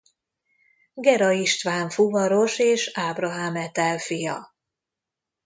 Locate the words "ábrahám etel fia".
2.93-4.53